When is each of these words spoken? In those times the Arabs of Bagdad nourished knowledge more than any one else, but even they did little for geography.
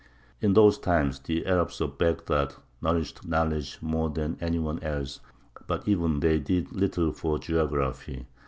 In 0.41 0.53
those 0.53 0.79
times 0.79 1.19
the 1.19 1.45
Arabs 1.45 1.79
of 1.79 1.99
Bagdad 1.99 2.55
nourished 2.81 3.23
knowledge 3.27 3.77
more 3.83 4.09
than 4.09 4.35
any 4.41 4.57
one 4.57 4.81
else, 4.81 5.19
but 5.67 5.87
even 5.87 6.21
they 6.21 6.39
did 6.39 6.71
little 6.71 7.11
for 7.11 7.37
geography. 7.37 8.25